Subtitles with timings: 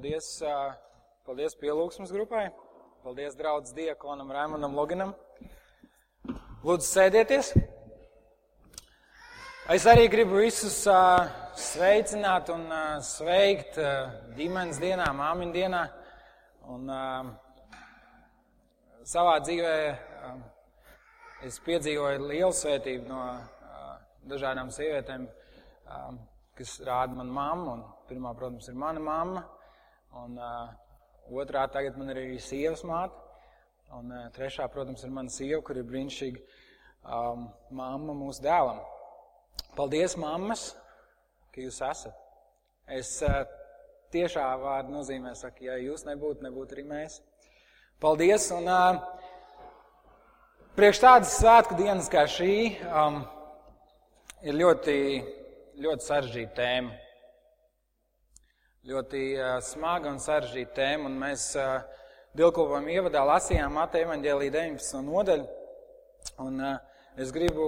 [0.00, 0.42] paldies,
[1.26, 2.46] paldies pielūgsmas grupai.
[3.04, 5.10] Paldies draudz Diekonam Raimonam Loginam.
[6.64, 7.50] Lūdzu, sēdieties.
[9.70, 10.78] Es arī gribu visus
[11.60, 12.64] sveicināt un
[13.04, 13.76] sveikt
[14.38, 15.84] ģimenes dienā, māmiņu dienā.
[16.72, 16.88] Un
[19.04, 19.76] savā dzīvē
[21.44, 23.22] es piedzīvoju lielu svētību no
[24.32, 25.28] dažādām sievietēm,
[26.56, 27.72] kas rāda man mammu.
[27.76, 29.48] Un pirmā, protams, ir mana mamma.
[30.18, 30.70] Un uh,
[31.30, 33.14] otrā tagad man ir arī sievas māte.
[33.94, 36.42] Un uh, trešā, protams, ir mana sieva, kur ir brīnišķīga
[37.04, 38.82] um, mamma mūsu dēlam.
[39.76, 40.70] Paldies, mammas,
[41.54, 42.16] ka jūs esat.
[42.90, 43.42] Es uh,
[44.14, 47.20] tiešā vārda nozīmē saku, ja jūs nebūtu, nebūtu arī mēs.
[48.02, 48.48] Paldies!
[48.56, 49.02] Un, uh,
[50.78, 52.54] priekš tādas svētku dienas kā šī
[52.88, 53.22] um,
[54.42, 54.96] ir ļoti
[55.80, 56.96] ļoti sarežģīta tēma.
[58.88, 61.82] Ļoti uh, smaga un sarežģīta tēma, un mēs uh,
[62.32, 65.02] dievkalpojumu ievadā lasījām Mateja evaņģēlī 19.
[65.04, 65.42] nodaļu.
[66.40, 67.66] Un, uh, es gribu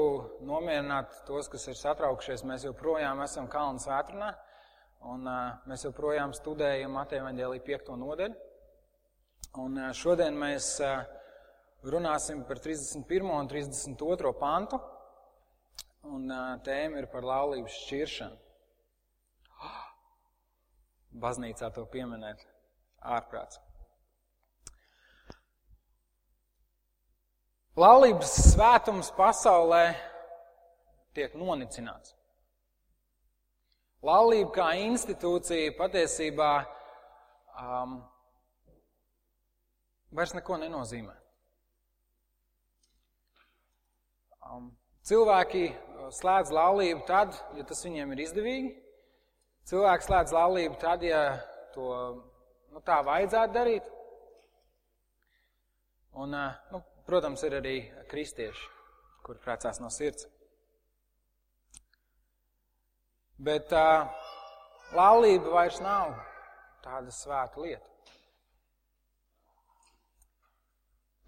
[0.48, 2.47] nomierināt tos, kas ir satraukšies.
[2.48, 4.31] Mēs joprojām esam Kalnu svētrunā,
[5.12, 7.91] un uh, mēs joprojām studējam Mateja evaņģēlī 5.
[8.06, 8.39] nodaļu.
[9.61, 11.03] Un uh, šodien mēs uh,
[11.92, 13.29] runāsim par 31.
[13.36, 14.33] un 32.
[14.41, 14.81] pantu
[16.08, 16.33] un
[16.64, 18.41] tēma ir par laulības šķiršanu.
[21.12, 22.41] Baznīcā to pieminēt
[23.05, 23.60] ārprāts.
[27.77, 29.94] Laulības svētums pasaulē
[31.16, 32.12] tiek nonicināts.
[34.05, 36.50] Laulība kā institūcija patiesībā
[37.62, 38.00] um,
[40.12, 41.14] vairs neko nenozīmē.
[44.42, 44.72] Um,
[45.06, 45.68] cilvēki
[46.18, 48.72] slēdz laulību tad, ja tas viņiem ir izdevīgi.
[49.70, 51.22] Cilvēks slēdz laulību tad, ja
[51.74, 51.88] to
[52.72, 53.88] nu, tā vajadzētu darīt.
[56.18, 56.34] Un,
[56.72, 57.77] nu, protams, ir arī
[58.10, 58.67] kristieši,
[59.24, 60.27] kuri precās no sirds.
[63.42, 64.11] Bet uh,
[64.95, 66.12] laulība vairs nav
[66.84, 67.89] tāda svēta lieta.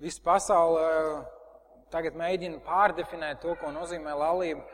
[0.02, 0.84] Visa pasaule
[1.94, 4.64] tagad mēģina pārdefinēt to, ko nozīmē laulība.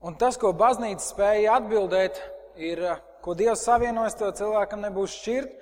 [0.00, 2.16] Un tas, ko baznīca spēja atbildēt,
[2.56, 2.80] ir,
[3.20, 5.56] ko Dievs savienojas, to cilvēkam nebūs šķirt.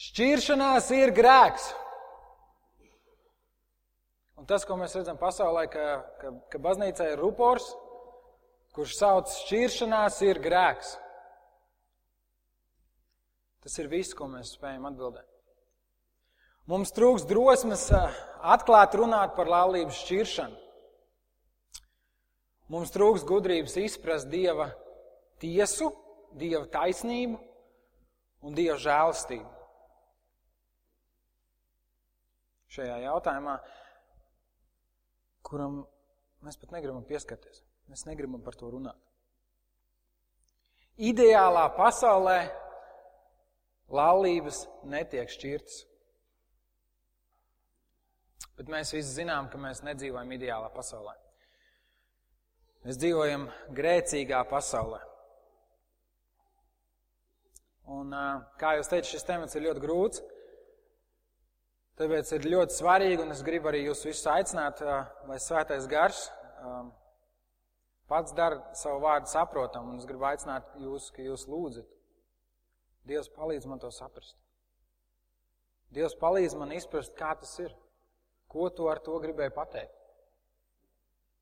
[0.00, 1.66] Šķiršanās ir grēks.
[4.40, 5.86] Un tas, ko mēs redzam pasaulē, ka,
[6.20, 7.66] ka, ka baznīcā ir rupors,
[8.72, 10.94] kurš sauc šķiršanās, ir grēks.
[13.60, 15.26] Tas ir viss, ko mēs spējam atbildēt.
[16.70, 17.88] Mums trūks drosmes
[18.40, 20.56] atklāt runāt par laulības šķiršanu.
[22.70, 24.68] Mums trūks gudrības izprast Dieva
[25.42, 25.90] tiesu,
[26.38, 27.38] Dieva taisnību
[28.46, 29.48] un Dieva žēlastību.
[32.70, 33.56] Šajā jautājumā,
[35.42, 35.80] kuram
[36.46, 38.98] mēs pat negribam pieskarties, mēs negribam par to runāt.
[41.00, 42.38] Ideālā pasaulē
[43.90, 45.80] laulības netiek šķirtas.
[48.60, 51.16] Bet mēs visi zinām, ka mēs nedzīvojam ideālā pasaulē.
[52.80, 55.02] Mēs dzīvojam grēcīgā pasaulē.
[57.90, 58.14] Un,
[58.60, 60.22] kā jūs teicat, šis temats ir ļoti grūts.
[62.00, 64.80] Tāpēc ir ļoti svarīgi, un es gribu arī jūs visus aicināt,
[65.28, 66.22] lai svētais gars
[68.10, 71.86] pats dara savu vārdu saprotam, un es gribu aicināt jūs, ka jūs lūdzat.
[73.06, 74.34] Dievs palīdz man to saprast.
[75.94, 77.70] Dievs palīdz man izprast, kā tas ir.
[78.50, 79.94] Ko tu ar to gribēji pateikt?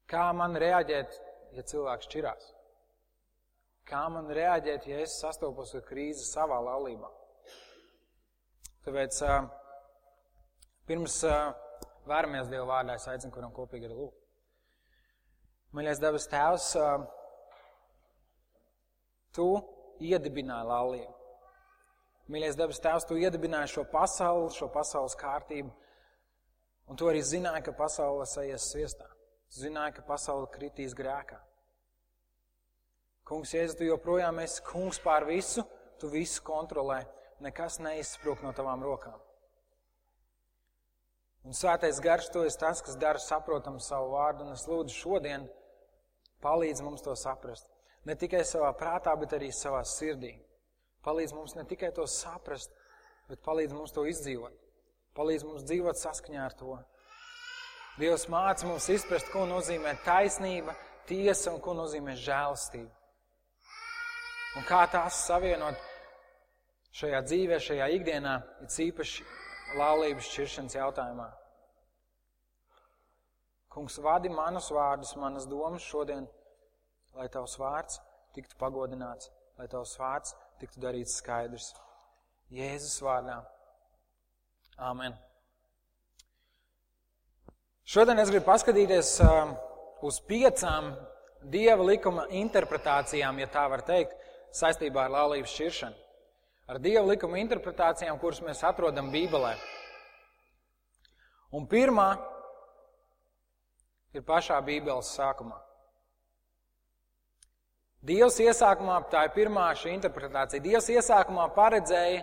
[0.09, 1.17] Kā man reaģēt,
[1.57, 2.49] ja cilvēks šķirās?
[3.89, 7.09] Kā man reaģēt, ja es sastopos ar krīzi savā laulībā?
[8.85, 9.21] Tāpēc
[10.89, 11.17] pirms
[12.09, 14.21] vēramies Dieva vārdā, es aicinu, kuram kopīgi ir lūgt.
[15.77, 16.69] Maļais debes tēvs,
[19.37, 19.49] tu
[20.01, 21.15] iedibināji laulību.
[22.33, 25.73] Mīļais debes tēvs, tu iedibināji šo pasauli, šo pasaules kārtību
[26.89, 29.07] Un tu arī zināji, ka pasaule aizies sviestā.
[29.49, 31.39] Tu zināji, ka pasaule kritīs grēkā.
[33.29, 35.65] Kungs, Jēzus, tu joprojām esi kungs pār visu,
[36.01, 37.03] tu visu kontrolē.
[37.45, 39.19] Nekas neizsprūk no tavām rokām.
[41.47, 45.47] Un svētais garš to ir tas, kas dara saprotamu savu vārdu, un es lūdzu šodien
[46.45, 47.69] palīdz mums to saprast.
[48.05, 50.35] Ne tikai savā prātā, bet arī savā sirdī.
[51.05, 52.75] Palīdz mums ne tikai to saprast,
[53.31, 54.57] bet palīdz mums to izdzīvot.
[55.17, 56.77] Palīdz mums dzīvot saskaņā ar to.
[57.99, 60.75] Dievs māca mums izprast, ko nozīmē taisnība,
[61.09, 62.93] tiesa un ko nozīmē žēlastība.
[64.59, 65.83] Un kā tās savienot
[66.95, 69.27] šajā dzīvē, šajā ikdienā, ir īpaši
[69.79, 71.29] laulības šķiršanas jautājumā.
[73.75, 76.27] Kungs, vadi manus vārdus, manas domas šodien,
[77.19, 78.01] lai tavs vārds
[78.35, 81.73] tiktu pagodināts, lai tavs vārds tiktu darīts skaidrs.
[82.55, 83.43] Jēzus vārdā.
[84.79, 85.19] Āmen.
[87.89, 89.55] Šodien es gribu paskatīties uh,
[90.05, 90.91] uz piecām
[91.49, 94.13] dieva likuma interpretācijām, ja tā var teikt,
[94.53, 95.97] saistībā ar laulības šķiršanu.
[96.69, 99.55] Ar dieva likuma interpretācijām, kuras mēs atrodam Bībelē.
[101.57, 102.11] Un pirmā
[104.13, 105.57] ir pašā Bībeles sākumā.
[108.05, 112.21] Dievs iesākumā, tā ir pirmā šī interpretācija, Dievs iesākumā paredzēja,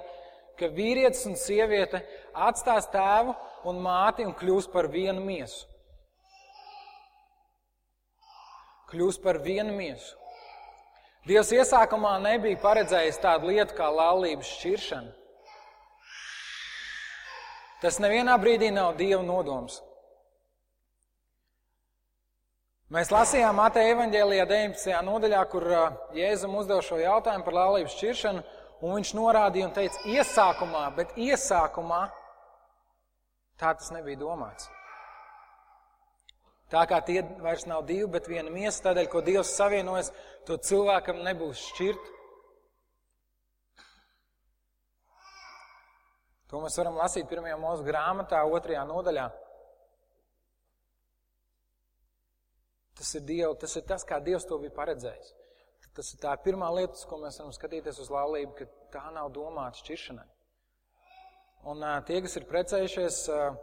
[0.59, 2.01] ka vīrietis un sieviete
[2.33, 3.35] atstās tēvu
[3.69, 5.65] un māti un kļūs par vienu miesu.
[8.91, 10.13] Kļūs par vienu miesu.
[11.25, 15.13] Dievs iesākumā nebija paredzējis tādu lietu kā laulības šķiršana.
[17.81, 19.79] Tas nevienā brīdī nav Dieva nodoms.
[22.93, 24.99] Mēs lasījām Mateja evaņģēlijā 19.
[25.07, 25.65] nodaļā, kur
[26.13, 28.43] Jēzum uzdev šo jautājumu par laulības šķiršanu,
[28.85, 32.05] un viņš norādīja un teica, iesākumā, bet iesākumā
[33.59, 34.69] tā tas nebija domāts.
[36.71, 40.09] Tā kā tie vairs nav divi, bet viena miesa, tādēļ, ko Dievs savienojas,
[40.47, 42.11] to cilvēkam nebūs šķirt.
[46.49, 49.29] To mēs varam lasīt pirmajā mūsu grāmatā, otrajā nodaļā.
[52.95, 55.33] Tas ir, Dievu, tas ir tas, kā Dievs to bija paredzējis.
[55.95, 59.79] Tas ir tā pirmā lieta, ko mēs varam skatīties uz laulību, ka tā nav domāta
[59.79, 60.25] šķiršanai.
[61.71, 63.55] Un uh, tie, kas ir precējušies, uh,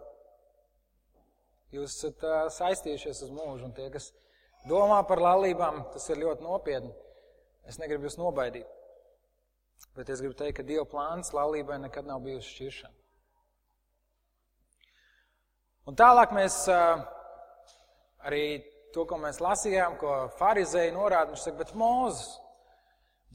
[1.76, 4.08] jūs esat uh, saistījušies uz mūžu, un tie, kas
[4.70, 6.94] domā par laulībām, tas ir ļoti nopietni.
[7.68, 8.66] Es negribu jūs nobaidīt.
[9.92, 12.96] Bet es gribu teikt, ka Dieva plāns laulībai nekad nav bijusi šķiršana.
[15.90, 16.62] Un tālāk mēs
[18.22, 18.44] arī
[18.94, 22.28] to, ko mēs lasījām, ko farizēji norāda, viņš saka, bet Mūzes,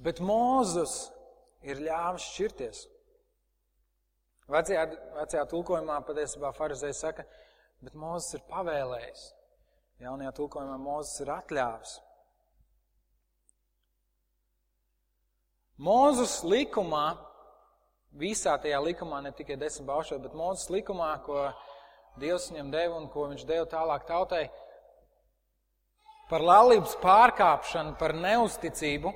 [0.07, 0.95] bet Mūzes
[1.67, 2.83] ir ļāvis šķirties.
[4.47, 4.83] Vecajā,
[5.17, 7.25] vecajā tulkojumā patiesībā farizēji saka,
[7.83, 9.23] bet Mūzes ir pavēlējis.
[10.05, 11.95] Jaunajā tulkojumā Mūzes ir atļāvis.
[15.77, 17.05] Mūzes likumā,
[18.17, 21.51] visā tajā likumā, ne tikai desmit baušot, bet Mūzes likumā, ko
[22.17, 24.47] Dievs viņam deva un ko viņš deva tālāk tautai,
[26.29, 29.13] par laulības pārkāpšanu, par neusticību,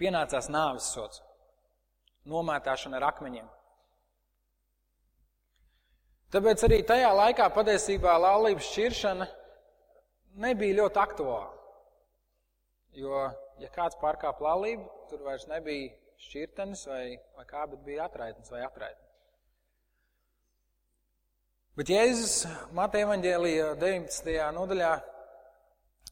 [0.00, 1.22] pienācās nāves sots,
[2.28, 3.48] nomētāšana ar akmeņiem.
[6.30, 9.26] Tāpēc arī tajā laikā patiesībā laulības šķiršana
[10.44, 11.48] nebija ļoti aktuāla.
[12.98, 13.24] Jo,
[13.62, 15.90] ja kāds pārkāpa laulību, tur vairs nebija
[16.20, 17.04] šķirtenis vai,
[17.36, 19.06] vai kā, bet bija atraitnis vai atraitnis.
[21.78, 22.34] Bet Jēzus
[22.76, 24.32] Mateja evaņģēlija 19.
[24.56, 24.90] nodaļā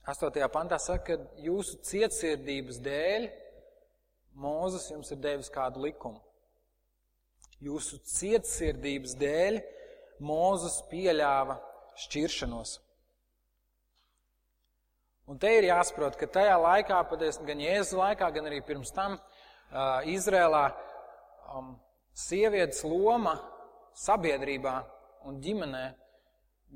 [0.09, 0.41] 8.
[0.53, 3.29] pantā saka, ka jūsu cietsirdības dēļ
[4.39, 6.21] Mūzes jums ir devis kādu likumu.
[7.59, 9.59] Jūsu cietsirdības dēļ
[10.23, 11.59] Mūzes pieļāva
[12.05, 12.77] šķiršanos.
[15.29, 19.19] Un te ir jāsaprot, ka tajā laikā, patiesībā gan Jēzus laikā, gan arī pirms tam
[19.19, 20.63] uh, Izrēlā
[21.53, 21.75] um,
[22.17, 23.35] sievietes loma
[23.99, 24.79] sabiedrībā
[25.29, 25.85] un ģimenē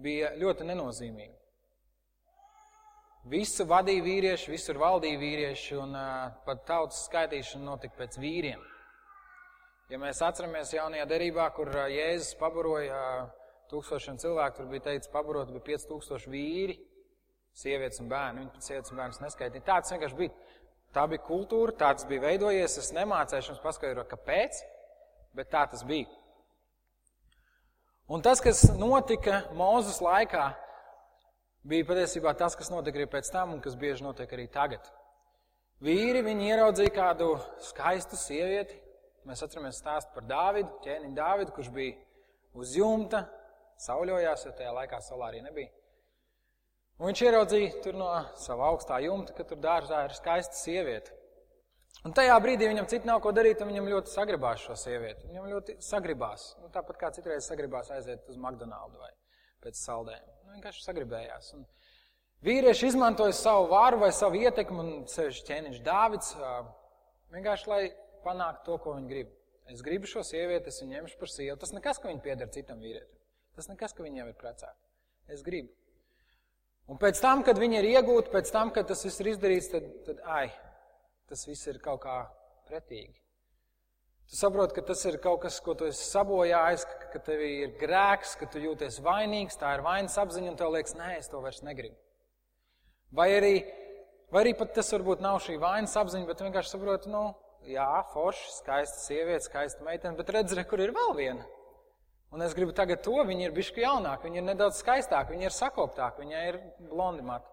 [0.04, 1.41] bija ļoti nenozīmīga.
[3.30, 8.62] Visu vadīja vīrieši, visur valdīja vīrieši, un uh, pat tautas skaitīšana notika pēc vīriem.
[9.92, 13.28] Ja mēs atceramies jaunajā derībā, kur uh, Jēzus pabaroja uh,
[13.70, 16.76] tūkstošiem cilvēku, tur bija teicis, pabarot bija 5000 vīri,
[17.54, 18.42] sievietes un bērni.
[18.42, 19.66] Viņi pat sievietes un bērnus neskaitīja.
[19.70, 20.34] Tāds vienkārši bija.
[20.92, 22.74] Tā bija kultūra, tāds bija veidojies.
[22.82, 24.64] Es nemācēšu jums paskaidrot, kāpēc,
[25.38, 26.10] bet tā tas bija.
[28.12, 30.50] Un tas, kas notika Mūzes laikā,
[31.68, 34.86] bija patiesībā tas, kas notika arī pēc tam un kas bieži notiek arī tagad.
[35.82, 38.78] Vīri ieraudzīja kādu skaistu sievieti.
[39.26, 41.94] Mēs atceramies stāstu par Dāvidu, ķēniņu Dāvidu, kurš bija
[42.58, 43.24] uz jumta,
[43.82, 45.70] sauļojās, jo tajā laikā saulē arī nebija.
[46.98, 51.14] Un viņš ieraudzīja tur no sava augstā jumta, ka tur dārzā ir skaista sieviete.
[52.06, 55.26] Un tajā brīdī viņam citu nav ko darīt, un viņam ļoti sagribās šo sievieti.
[55.30, 56.52] Viņam ļoti sagribās.
[56.62, 59.10] Nu, tāpat kā citreiz sagribās aiziet uz McDonald's vai
[59.62, 60.41] pēc saldējuma.
[60.52, 61.52] Vienkārši sagribējās.
[61.56, 61.64] Un
[62.44, 66.34] vīrieši izmantoja savu vāru vai savu ietekmi, un sevišķi ķēniņš Dāvids,
[67.32, 67.82] vienkārši lai
[68.26, 69.32] panāktu to, ko viņi grib.
[69.72, 71.56] Es gribu šo sievieti, es viņu ņemšu par sievu.
[71.62, 73.18] Tas nekas, ka viņa pieder citam vīrietim.
[73.56, 74.76] Tas nekas, ka jau ir precēta.
[75.32, 75.72] Es gribu.
[76.90, 79.86] Un pēc tam, kad viņi ir iegūti, pēc tam, kad tas viss ir izdarīts, tad,
[80.08, 80.48] tad ai,
[81.30, 82.16] tas viss ir kaut kā
[82.68, 83.21] pretīgi.
[84.30, 87.74] Tu saproti, ka tas ir kaut kas, ko tu esi sabojājis, ka, ka tev ir
[87.80, 91.42] grēks, ka tu jūties vainīgs, tā ir vainas apziņa, un tev liekas, nē, es to
[91.44, 91.98] vairs negribu.
[93.12, 93.54] Vai arī,
[94.32, 97.26] vai arī pat tas varbūt nav šī vainas apziņa, bet vienkārši saproti, nu,
[97.68, 101.44] jā, forši, skaista sieviete, skaista meitene, bet redz, re, kur ir vēl viena.
[102.32, 105.52] Un es gribu tagad to, viņa ir bišķi jaunāka, viņa ir nedaudz skaistāka, viņa ir
[105.52, 107.50] sakoptāka, viņa ir blondi mata.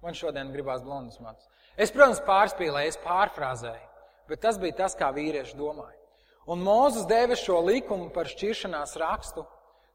[0.00, 1.44] Man šodien gribās blondas matus.
[1.76, 3.84] Es, protams, pārspīlēju, es pārfrāzēju,
[4.30, 6.03] bet tas bija tas, kā vīrieši domāja.
[6.50, 9.46] Un Mūzes deva šo likumu par šķiršanās rakstu,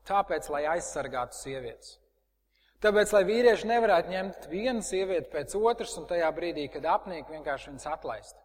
[0.09, 1.97] tāpēc, lai aizsargātu sievietes.
[2.79, 7.73] Tāpēc, lai vīrieši nevarētu ņemt vienu sievieti pēc otras un tajā brīdī, kad apnīk, vienkārši
[7.73, 8.37] viņas atlaist.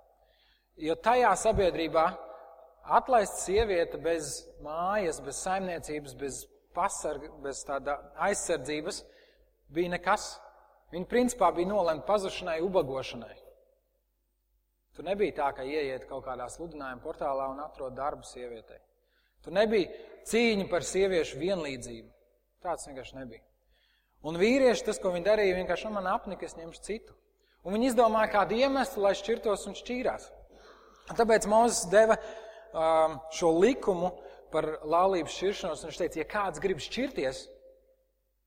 [0.75, 2.09] Jo tajā sabiedrībā
[2.99, 6.41] atlaist sieviete bez mājas, bez saimniecības, bez
[6.75, 7.97] pasarga, bez tāda
[8.27, 9.05] aizsardzības
[9.73, 10.35] bija nekas.
[10.93, 13.37] Viņa principā bija nolemta pazušanai, ubagošanai.
[14.95, 18.79] Tur nebija tā, ka ieiet kaut kādā sludinājuma portālā un atrod darbu sievietei.
[19.43, 19.91] Tur nebija
[20.31, 22.09] cīņa par sieviešu vienlīdzību.
[22.65, 23.43] Tāds vienkārši nebija.
[24.25, 27.17] Un vīrieši tas, ko viņi darīja, vienkārši man apnika, es ņemšu citu.
[27.65, 30.31] Un viņi izdomāja kādu iemeslu, lai šķirtos un šķīrās.
[31.11, 34.15] Tāpēc Mozus deva um, šo likumu
[34.55, 35.85] par laulības šķiršanos.
[35.89, 37.43] Viņš teica, ja kāds grib šķirties,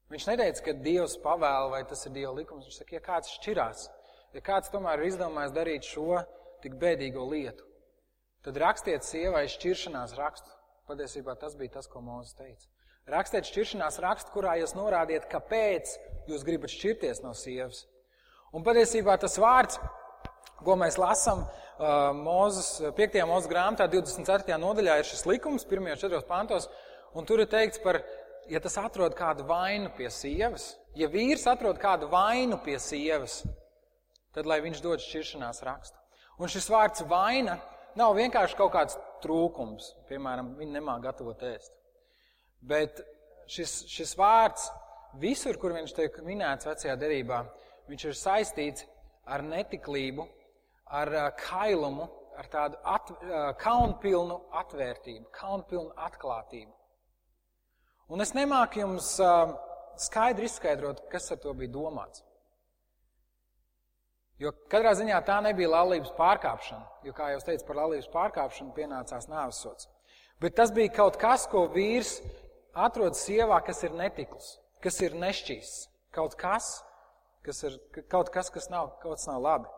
[0.07, 2.67] Viņš neteica, ka Dievs pavēla vai tas ir Dieva likums.
[2.67, 3.87] Viņš saka, ja kāds šķirās,
[4.35, 6.21] ja kāds tomēr ir izdomājis darīt šo
[6.63, 7.65] tik bēdīgo lietu,
[8.45, 10.53] tad rakstiet sievai šķiršanās rakstu.
[10.87, 12.69] Patiesībā tas bija tas, ko Mūzes teica.
[13.11, 15.91] Rakstiet šķiršanās rakstu, kurā jūs norādiet, kāpēc
[16.31, 17.85] jūs gribat šķirties no sievas.
[18.55, 19.81] Un patiesībā tas vārds,
[20.63, 23.19] ko mēs lasām uh, Mūzes, 5.
[23.27, 24.55] mūzes grāmatā, 24.
[24.63, 26.69] nodaļā, ir šis likums, pirmajos četros pantos,
[27.15, 27.99] un tur ir teikts par
[28.49, 33.41] ja tas atrod kādu vainu pie sievas, ja vīrs atrod kādu vainu pie sievas,
[34.37, 35.97] tad lai viņš dod šķiršanās rakstu.
[36.37, 37.57] Un šis vārds vaina
[37.97, 41.73] nav vienkārši kaut kāds trūkums, piemēram, viņi nemā gatavot ēst.
[42.61, 43.01] Bet
[43.49, 44.67] šis, šis vārds
[45.17, 47.41] visur, kur viņš tiek minēts vecajā derībā,
[47.89, 48.85] viņš ir saistīts
[49.25, 50.27] ar netiklību,
[50.93, 52.05] ar kailumu,
[52.37, 53.09] ar tādu at,
[53.63, 56.73] kaunpilnu atvērtību, kaunpilnu atklātību.
[58.13, 59.15] Un es nemāku jums
[59.97, 62.21] skaidri izskaidrot, kas ar to bija domāts.
[64.37, 69.25] Jo katrā ziņā tā nebija laulības pārkāpšana, jo, kā jau teicu, par laulības pārkāpšanu pienācās
[69.31, 69.89] nāvesots.
[70.41, 72.19] Bet tas bija kaut kas, ko vīrs
[72.77, 75.87] atrod sievā, kas ir netikls, kas ir nešķīsts.
[76.13, 76.69] Kaut kas,
[77.45, 77.79] kas ir
[78.11, 79.71] kaut kas, kas nav, kaut kas nav labi.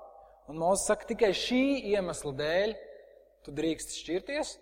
[0.52, 1.64] Un Mozus saka, tikai šī
[1.94, 2.76] iemesla dēļ
[3.46, 4.58] tu drīkst šķirties,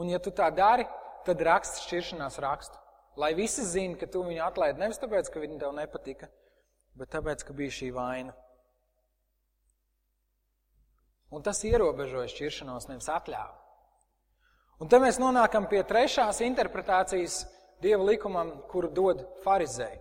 [0.00, 0.86] un ja tu tā dari,
[1.26, 2.78] tad raksts šķiršanās rakstu.
[3.20, 6.30] Lai visi zina, ka tu viņu atlaidi nevis tāpēc, ka viņa tev nepatika,
[6.96, 8.32] bet tāpēc, ka bija šī vaina.
[11.32, 13.56] Un tas ierobežoja šķiršanos, nevis atļāva.
[14.82, 17.42] Un te mēs nonākam pie trešās interpretācijas
[17.82, 19.96] Dieva likumam, kuru dod farizēji.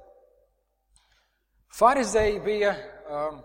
[1.74, 3.40] Farizēji bija um,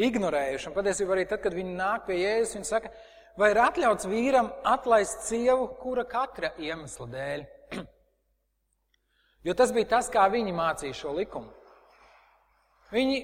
[0.00, 2.92] ignorējuši, un patiesībā arī tad, kad viņi nāk pie Jēzus, viņi saka,
[3.36, 7.44] vai ir atļauts vīram atlaist sievu, kura katra iemesla dēļ?
[9.44, 11.50] Jo tas bija tas, kā viņi mācīja šo likumu.
[12.94, 13.18] Viņi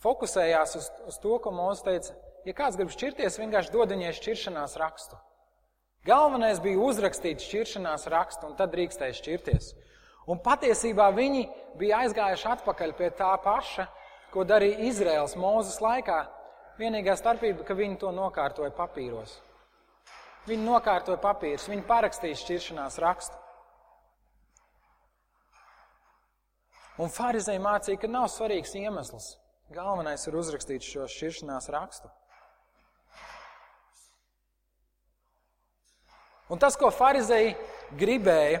[0.00, 4.76] fokusējās uz, uz to, ko Mozus teica, ja kāds grib šķirties, vienkārši dod viņai šķiršanās
[4.80, 5.18] rakstu.
[6.06, 9.72] Galvenais bija uzrakstīt šķiršanās rakstu, un tad drīkstēja šķirties.
[10.30, 11.44] Un patiesībā viņi
[11.78, 13.86] bija aizgājuši atpakaļ pie tā paša,
[14.34, 16.24] ko darīja Izraels Mūzes laikā.
[16.80, 19.36] Vienīgā starpība, ka viņi to nokārtoja papīros.
[20.48, 23.38] Viņi nokārtoja papīrus, viņi parakstīja šķiršanās rakstu.
[27.02, 29.36] Un Pharizēji mācīja, ka nav svarīgs iemesls.
[29.72, 32.10] Galvenais ir uzrakstīt šo šķiršanās rakstu.
[36.52, 37.54] Un tas, ko Pharizēji
[37.98, 38.60] gribēja,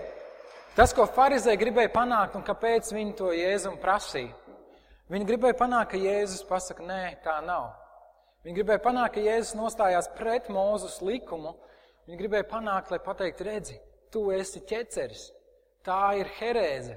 [0.76, 4.32] tas, ko Pharizēji gribēja panākt un kāpēc viņi to Jēzum prasīja,
[5.12, 7.68] viņi gribēja panākt, ka Jēzus pasaka, nē, tā nav.
[8.46, 11.52] Viņi gribēja panākt, ka Jēzus nostājās pret Mūzus likumu.
[12.08, 13.76] Viņi gribēja panākt, lai pateikt, redzi,
[14.10, 15.28] tu esi ķeceris,
[15.86, 16.96] tā ir herēze,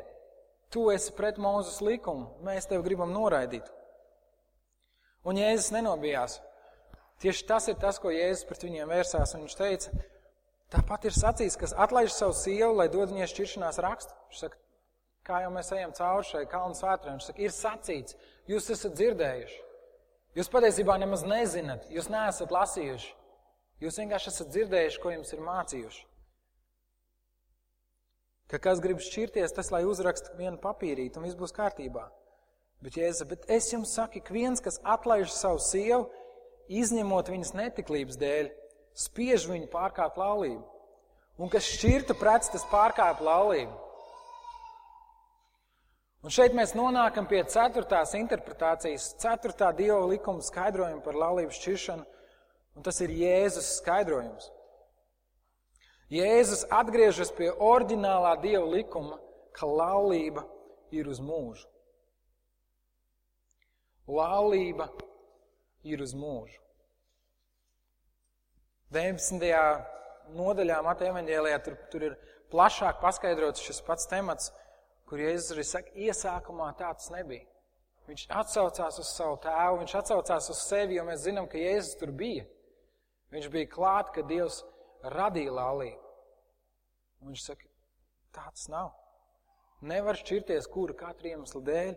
[0.75, 3.67] Tu esi pret Mūzes likumu, mēs tevi gribam noraidīt.
[5.25, 6.39] Un Jēzus nenobijās.
[7.23, 9.93] Tieši tas ir tas, ko Jēzus pret viņiem vērsās, un viņš teica,
[10.73, 14.15] tāpat ir sacīts, kas atlaiž savu sievu, lai dod viņai šķiršanās rakstu.
[14.29, 14.59] Viņš saka,
[15.25, 18.17] kā jau mēs ejam cauri šai kalnu svētrē, viņš saka, ir sacīts,
[18.49, 19.61] jūs esat dzirdējuši.
[20.35, 23.13] Jūs patiesībā nemaz nezināt, jūs neesat lasījuši.
[23.83, 26.03] Jūs vienkārši esat dzirdējuši, ko jums ir mācījuši.
[28.51, 32.05] Ka kas grib šķirties, tas lai uzraksta vienu papīrīti un viss būs kārtībā.
[32.83, 36.05] Bet, Jēzus, bet es jums saku, ka viens, kas atlaiž savu sievu,
[36.69, 38.51] izņemot viņas netiklības dēļ,
[38.95, 40.63] spiež viņu pārkāpt laulību.
[41.35, 43.73] Un kas šķirtu prets, tas pārkāp laulību.
[46.25, 52.05] Un šeit mēs nonākam pie ceturtās interpretācijas, ceturtā dieva likuma skaidrojuma par laulību šķiršanu,
[52.75, 54.49] un tas ir Jēzus skaidrojums.
[56.09, 59.19] Jēzus atgriežas pie oriģinālā dieva likuma,
[59.53, 60.47] ka laulība
[60.93, 61.67] ir uz mūžu.
[64.09, 64.89] Laulība
[65.85, 66.64] ir uz mūžu.
[68.93, 69.41] 19.
[70.37, 72.15] nodaļā Mateja evaņģēlijā tur, tur ir
[72.53, 74.51] plašāk paskaidrots šis pats temats,
[75.09, 77.45] kur Jēzus arī saka, iesākumā tāds nebija.
[78.05, 82.13] Viņš atsaucās uz savu tēvu, viņš atsaucās uz sevi, jo mēs zinām, ka Jēzus tur
[82.13, 82.45] bija.
[83.33, 84.61] Viņš bija klāt, kad Dievs
[85.15, 86.01] radīja laulību.
[87.21, 87.65] Un viņš saka,
[88.35, 88.93] tāds nav.
[89.85, 91.95] Nevar šķirties kura katra iemesla dēļ.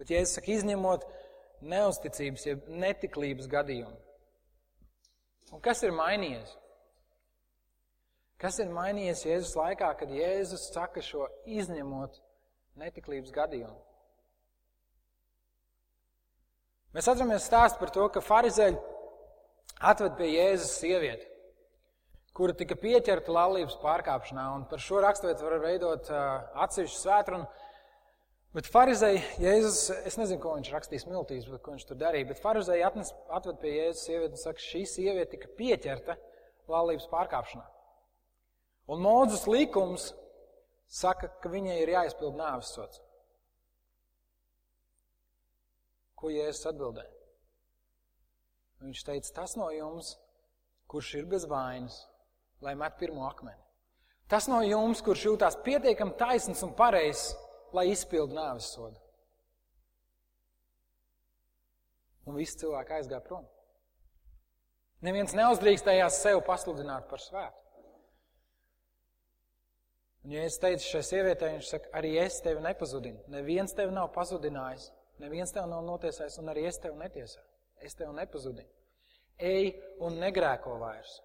[0.00, 1.06] Bet, ja es saku, izņemot
[1.62, 3.94] neusticības, jeb netiklības gadījumu,
[5.52, 6.58] un kas ir mainījies?
[8.42, 12.16] Kas ir mainījies Jēzus laikā, kad Jēzus saka šo izņemot
[12.80, 13.76] netiklības gadījumu?
[16.92, 18.80] Mēs atceramies stāstu par to, ka farizēļi
[19.92, 21.28] atved pie Jēzus sievieti,
[22.36, 27.46] kura tika pieķerta laulības pārkāpšanā, un par šo raksturvietu var veidot uh, atsevišķu svētrunu.
[28.52, 32.42] Bet farizēji, Jēzus, es nezinu, ko viņš rakstīs miltīs, bet ko viņš tur darīja, bet
[32.84, 36.18] atnes, atved pie Jēzus sievieti un saka, šī sieviete tika pieķerta
[36.68, 37.64] laulības pārkāpšanā.
[38.92, 40.10] Un Mūzes likums
[40.92, 43.00] saka, ka viņai ir jāizpild nāves sots.
[46.20, 47.08] Ko Jēzus atbildēja?
[48.82, 50.18] Viņš teica, tas no jums,
[50.92, 52.02] kurš ir bez vainas,
[52.60, 53.56] lai met pirmo akmeni.
[54.28, 57.30] Tas no jums, kurš jūtās pietiekami taisns un pareizs,
[57.76, 59.00] lai izpildu nāves sodu.
[62.26, 63.46] Un visi cilvēki aizgāja prom.
[65.02, 67.58] Neviens neuzdrīkstējās sev pasludināt par svētu.
[70.22, 73.24] Un, ja es teicu šai sievietei, viņš saka, arī es tevi nepazudinu.
[73.32, 77.48] Neviens tevi nav pazudinājis, neviens tevi nav notiesājis, un arī es tevi netiesāju.
[77.82, 78.70] Es tevi nepazudinu.
[79.42, 79.72] Ej
[80.06, 81.18] un negrēko vairs.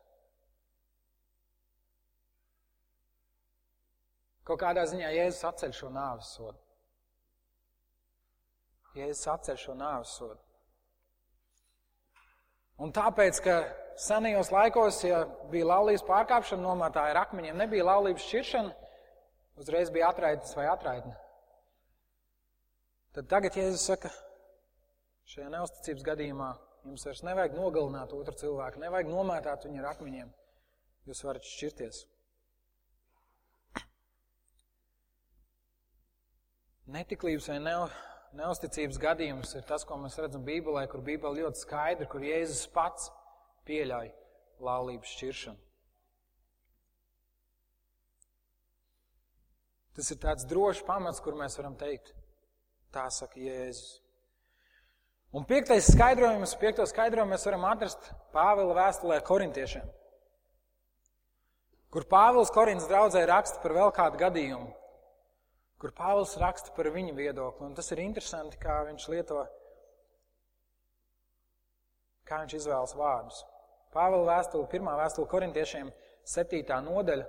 [4.48, 6.58] Kaut kādā ziņā Jēzus atceļ šo nāves sodu.
[8.96, 10.40] Jēzus atceļ šo nāves sodu.
[12.82, 13.58] Un tāpēc, ka
[14.00, 18.74] senajos laikos, ja bija laulības pārkāpšana, nomētāja ar akmeņiem, nebija laulības šķiršana,
[19.60, 21.16] uzreiz bija atraitnes vai atraitne.
[23.18, 24.14] Tad tagad Jēzus saka,
[25.28, 26.52] šajā neusticības gadījumā
[26.88, 30.30] jums vairs nevajag nogalināt otru cilvēku, nevajag nomētāt viņu ar akmeņiem.
[31.10, 32.06] Jūs varat šķirties.
[36.88, 37.76] Netiklības vai ne,
[38.39, 43.10] neusticības gadījums ir tas, ko mēs redzam Bībelē, kur Bībele ļoti skaidri, kur Jēzus pats
[43.67, 44.13] pieļauj
[44.63, 45.60] laulības šķiršanu.
[49.97, 52.13] Tas ir tāds drošs pamats, kur mēs varam teikt,
[52.93, 53.97] tā saka Jēzus.
[55.36, 59.89] Un piektais skaidrojums, piekto skaidrojumu mēs varam atrast Pāvila vēstulē korintiešiem,
[61.91, 64.69] kur Pāvils Korintas draudzē raksta par vēl kādu gadījumu,
[65.82, 67.68] kur Pāvils raksta par viņa viedokli.
[67.70, 69.44] Un tas ir interesanti, kā viņš lieto,
[72.28, 73.44] kā viņš izvēlas vārdus.
[73.94, 75.92] Pāvila vēstule, pirmā vēstule korintiešiem,
[76.28, 76.63] 7.
[76.86, 77.28] nodaļa,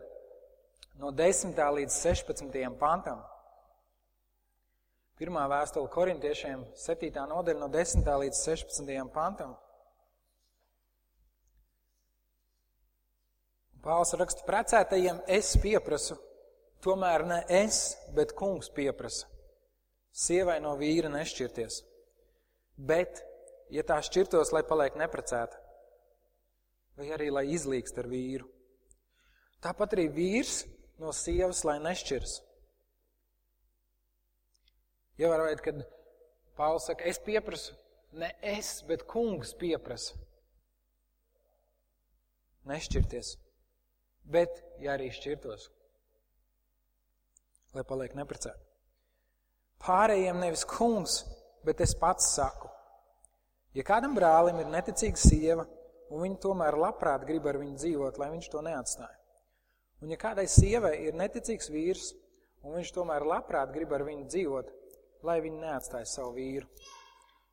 [1.03, 1.61] no 10.
[1.79, 2.59] līdz 16.
[2.81, 3.23] pantam.
[5.19, 7.25] Pirmā vēstule korintiešiem, 7.
[7.31, 8.13] nodaļa, no 10.
[8.25, 8.93] līdz 16.
[9.15, 9.57] pantam.
[13.85, 16.19] Pāvils raksta, precētajiem es pieprasu
[16.85, 19.27] Tomēr ne es, bet kungs pieprasa.
[20.15, 21.81] Sievai no vīra nešķirties.
[22.79, 23.23] Bet,
[23.75, 25.59] ja tā šķirtos, lai paliek neprecēta,
[26.99, 28.47] vai arī lai izlīgst ar vīru.
[29.63, 30.61] Tāpat arī vīrs
[31.03, 32.39] no sievas, lai nešķirs.
[35.19, 35.83] Ievērojot, kad
[36.59, 37.75] Pāvils saka, es pieprasu,
[38.19, 40.17] ne es, bet kungs pieprasa.
[42.67, 43.37] Nešķirties.
[44.29, 45.69] Bet, ja arī šķirtos,
[47.77, 48.65] lai paliek neprecēti.
[49.85, 51.21] Pārējiem nevis kungs,
[51.67, 52.71] bet es pats saku.
[53.77, 55.67] Ja kādam brālim ir neticīga sieva,
[56.11, 59.15] un viņa tomēr labprāt grib ar viņu dzīvot, lai viņš to neatstāja.
[60.03, 62.13] Un ja kādai sievai ir neticīgs vīrs,
[62.65, 64.73] un viņš tomēr labprāt grib ar viņu dzīvot,
[65.27, 66.67] lai viņa neatstāja savu vīru.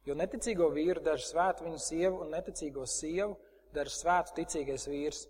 [0.05, 3.37] Jo neticīgo vīru dara svētu viņu sievu, un neticīgo sievu
[3.73, 5.23] dara svētu ticīgais vīrs,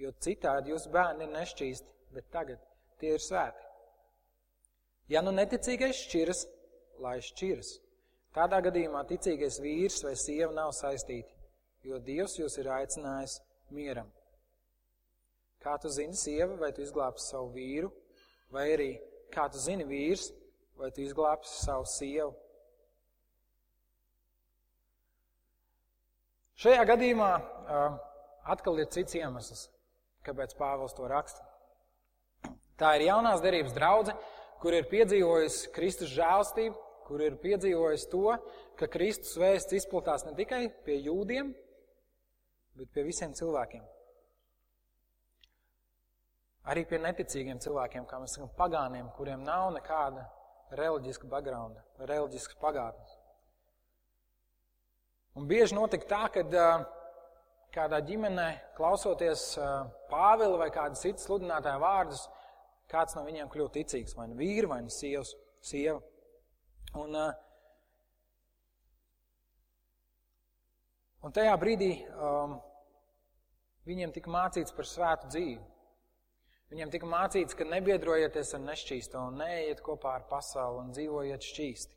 [0.00, 2.62] jo citādi jūsu bērni ir nešķīsti, bet tagad
[3.02, 3.69] tie ir svēti.
[5.10, 6.44] Ja nu neticīgais šķiras,
[7.02, 7.72] lai šķiras.
[8.36, 11.32] Tādā gadījumā ticīgais vīrs vai sieva nav saistīti,
[11.82, 13.40] jo Dievs jūs ir aicinājis
[13.74, 14.06] mieram.
[15.60, 17.90] Kā tu zini, sieva, vai tu izglābsi savu vīru,
[18.54, 18.90] vai arī
[19.34, 20.30] kā tu zini, vīrs,
[20.78, 22.30] vai tu izglābsi savu sievu?
[26.60, 27.98] Šajā gadījumā uh,
[28.52, 29.66] atkal ir cits iemesls,
[30.22, 31.42] kāpēc Pāvils to raksta.
[32.80, 34.14] Tā ir jaunās derības draudze,
[34.60, 36.76] kur ir piedzīvojusi Kristus žēlstību,
[37.08, 38.36] kur ir piedzīvojusi to,
[38.78, 41.50] ka Kristus vēsts izplatās ne tikai pie jūdiem,
[42.78, 43.82] bet pie visiem cilvēkiem.
[46.70, 50.26] Arī pie neticīgiem cilvēkiem, kā mēs sakām, pagāniem, kuriem nav nekāda
[50.76, 53.16] reliģiska backgrounda, reliģiskas pagātnes.
[55.38, 56.44] Un bieži notika tā, ka
[57.74, 59.54] kādā ģimenē, klausoties
[60.10, 62.26] Pāvila vai kāda cita sludinātāja vārdus,
[62.90, 65.32] kāds no viņiem kļūst ticīgs, vai nu vīri, vai nu sievas,
[65.64, 66.00] sieva.
[66.98, 67.14] Un,
[71.22, 72.56] un tajā brīdī um,
[73.86, 75.60] viņiem tika mācīts par svētu dzīvi.
[76.70, 81.96] Viņiem tika mācīts, ka nebiedrojieties ar nešķīsto un neiet kopā ar pasauli un dzīvojiet šķīsti.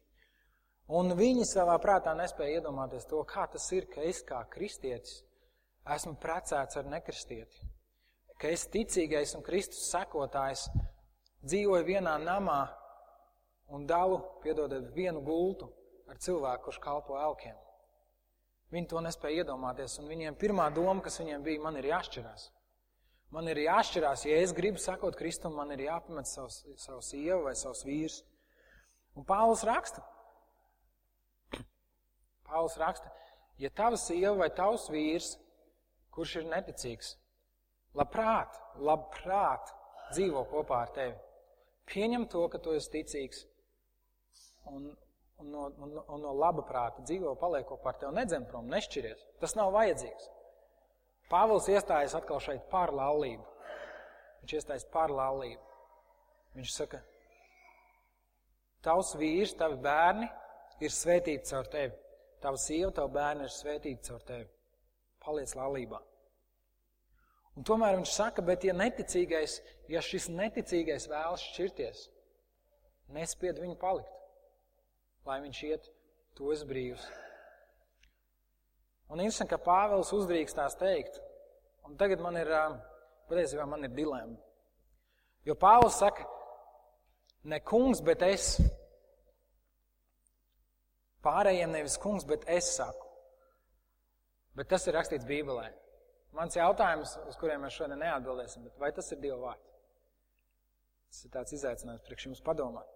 [0.98, 5.22] Un viņi savā prātā nespēja iedomāties to, kā tas ir, ka es kā kristietis
[5.96, 7.70] esmu precēts ar nekristieti.
[8.40, 10.66] Ka es ticīgais un Kristus sekotājs
[11.44, 12.62] dzīvoju vienā namā
[13.74, 15.70] un dalu, piedodiet, vienu gultu
[16.10, 17.56] ar cilvēku, kurš kalpo elkiem.
[18.74, 22.48] Viņi to nespēja iedomāties, un viņiem pirmā doma, kas viņiem bija, man ir jāšķirās.
[23.34, 27.54] Man ir jāšķirās, ja es gribu sakot Kristum, man ir jāpamet savs, savs sieva vai
[27.58, 28.20] savs vīrs.
[29.18, 30.02] Un Pāvils raksta.
[32.50, 33.10] Pāvils raksta,
[33.62, 35.36] ja tava sieva vai tavs vīrs,
[36.14, 37.16] kurš ir neticīgs,
[37.98, 39.74] labprāt, labprāt
[40.14, 41.33] dzīvo kopā ar tevi.
[41.92, 43.44] Pieņem to, ka tu esi ticīgs
[44.72, 44.86] un,
[45.42, 49.26] un, no, un, un no laba prāta dzīvo, paliek kopā ar tevi, nedzem prom, nešķiries.
[49.42, 50.30] Tas nav vajadzīgs.
[51.32, 53.44] Pāvils iestājas atkal šeit par laulību.
[54.44, 55.62] Viņš iestājas par laulību.
[56.54, 57.00] Viņš saka,
[58.86, 60.28] tavs vīrs, tavi bērni
[60.84, 61.96] ir svētīti caur tevi.
[62.44, 64.50] Tava sieva, tava bērni ir svētīti caur tevi.
[65.24, 66.02] Paliec laulībā.
[67.54, 69.60] Un tomēr viņš saka, bet ja neticīgais,
[69.92, 72.08] ja šis neticīgais vēlas šķirties,
[73.14, 74.16] nespied viņu palikt,
[75.28, 75.92] lai viņš iet,
[76.34, 77.06] to es brīvs.
[79.14, 81.20] Un interesanti, ka Pāvils uzdrīkstās teikt,
[81.86, 82.50] un tagad man ir,
[83.30, 84.40] patiesībā man ir dilemma.
[85.46, 86.26] Jo Pāvils saka,
[87.46, 88.56] ne kungs, bet es.
[91.24, 93.12] Pārējiem nevis kungs, bet es saku.
[94.58, 95.70] Bet tas ir rakstīts Bībelē.
[96.34, 99.70] Mans jautājums, uz kuriem mēs šodien neatbildēsim, vai tas ir Dieva vārds?
[101.14, 102.90] Tas ir tāds izaicinājums priekš jums padomāt.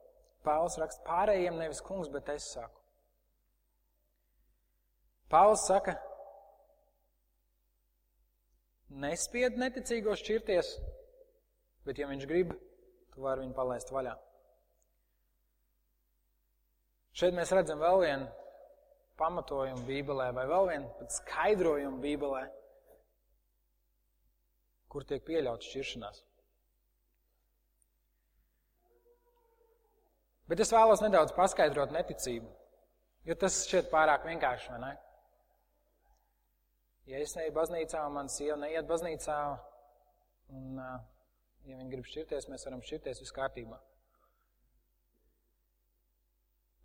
[0.45, 2.81] Pāvils raksta, pārējiem nevis kungs, bet es saku.
[5.29, 5.93] Pāvils saka,
[9.03, 10.71] nespied neticīgo šķirties,
[11.85, 12.55] bet ja viņš grib,
[13.13, 14.15] tu vari viņu palaist vaļā.
[17.17, 18.27] Šeit mēs redzam vēl vienu
[19.17, 22.43] pamatojumu Bībelē, vai vēl vienu skaidrojumu Bībelē,
[24.91, 26.23] kur tiek pieļauts šķiršanās.
[30.47, 32.47] Bet es vēlos nedaudz paskaidrot neticību,
[33.27, 34.93] jo tas šķiet pārāk vienkārši, vai ne?
[37.07, 39.35] Ja es neju baznīcā, un mana sieva neiet baznīcā,
[40.55, 40.79] un,
[41.67, 43.79] ja viņi grib šķirties, mēs varam šķirties viss kārtībā.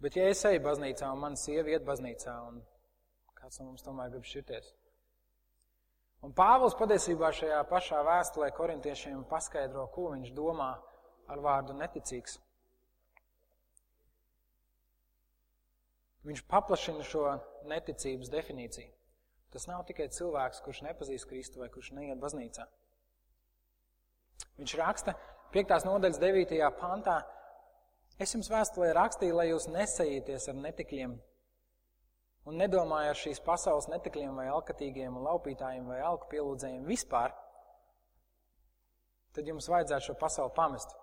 [0.03, 2.63] Bet ja es eju baznīcā, un mana sieva iet baznīcā, un
[3.39, 4.73] kāds no mums tomēr grib šķirties.
[6.23, 10.71] Un Pāvils patiesībā šajā pašā vēstulē korintiešiem paskaidro, ko viņš domā
[11.27, 12.37] ar vārdu neticīgs.
[16.23, 17.25] Viņš paplašina šo
[17.67, 18.93] neticības definīciju.
[19.53, 22.69] Tas nav tikai cilvēks, kurš nepazīst Kristu vai kurš neiet baznīcā.
[24.61, 25.17] Viņš raksta
[25.53, 25.75] 5.
[25.89, 26.55] nodaļas 9.
[26.79, 27.19] pantā,
[28.23, 31.19] es jums vēstulē rakstīju, lai jūs nesajieties ar netikļiem
[32.49, 37.35] un nedomāju ar šīs pasaules netikļiem vai alkatīgiem un laupītājiem vai alku pielūdzējiem vispār,
[39.37, 40.97] tad jums vajadzētu šo pasauli pamest.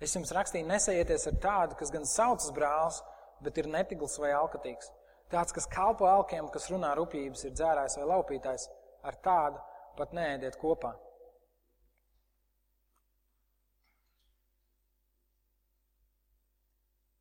[0.00, 3.00] Es jums rakstīju, nesajieties ar tādu, kas gan saucas brālis,
[3.44, 4.90] bet ir netikls vai alkatīgs.
[5.32, 8.68] Tāds, kas kalpo alkiem, kas runā rupjības, ir dzērājs vai laupītājs,
[9.08, 9.62] ar tādu
[9.96, 10.92] pat neēdiet kopā.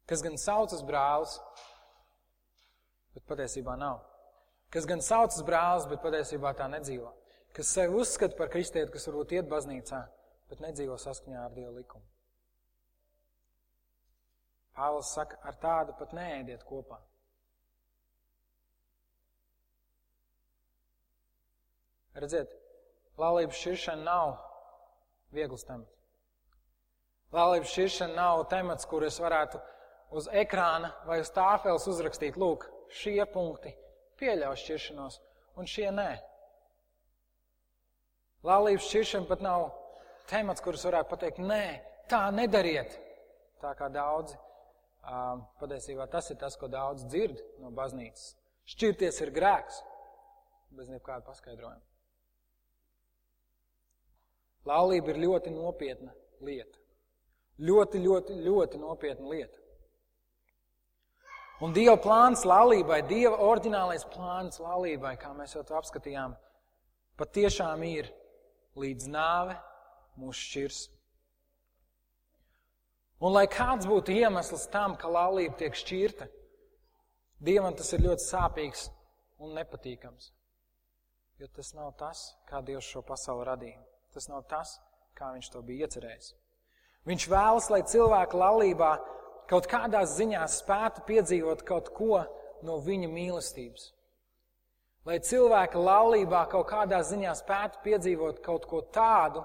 [0.05, 1.39] Kas gan saucas brālis,
[3.15, 4.01] bet patiesībā nav.
[4.73, 7.13] Kas gan saucas brālis, bet patiesībā tā nedzīvo.
[7.56, 10.01] Kas sevi uzskata par kristieti, kas varbūt iet baznīcā,
[10.51, 12.04] bet nedzīvo saskaņā ar Dieva likumu.
[14.75, 16.99] Pāvils saka, ar tādu pat neēdiet kopā.
[22.19, 22.51] Redziet,
[23.19, 24.36] laulības šķiršana nav
[25.36, 25.95] viegls temats.
[27.36, 29.60] Laulības šķiršana nav temats, kur es varētu
[30.15, 33.73] uz ekrāna vai uz tāfeles uzrakstīt, lūk, šie punkti
[34.19, 35.19] pieļauj šķiršanos,
[35.59, 36.11] un šie nē.
[38.45, 39.67] Laulības šķiršana pat nav
[40.29, 41.63] temats, kurus varētu pateikt, nē,
[42.11, 42.93] tā nedariet.
[43.63, 44.37] Tā kā daudzi,
[45.61, 48.35] patiesībā tas ir tas, ko daudz dzird no baznīcas.
[48.69, 49.81] Šķirties ir grēks,
[50.75, 51.83] bez nekāda paskaidrojuma.
[54.65, 56.79] Laulība ir ļoti nopietna lieta.
[57.61, 59.64] Ļoti, ļoti, ļoti nopietna lieta.
[61.63, 66.35] Un Dieva plāns laulībai, Dieva oriģinālais plāns laulībai, kā mēs jau to apskatījām,
[67.15, 68.09] patiešām ir
[68.75, 69.55] līdz nāve
[70.19, 70.81] mūs šķirs.
[73.23, 76.27] Un lai kāds būtu iemesls tam, ka laulība tiek šķirta,
[77.45, 78.87] Dievam tas ir ļoti sāpīgs
[79.43, 80.31] un nepatīkams.
[81.39, 83.81] Jo tas nav tas, kā Dievs šo pasauli radīja.
[84.15, 84.77] Tas nav tas,
[85.15, 86.31] kā Viņš to bija iecerējis.
[87.07, 88.91] Viņš vēlas, lai cilvēki laulībā
[89.49, 92.23] kaut kādā ziņā spētu piedzīvot kaut ko
[92.65, 93.91] no viņa mīlestības.
[95.05, 99.43] Lai cilvēki laulībā kaut kādā ziņā spētu piedzīvot kaut ko tādu,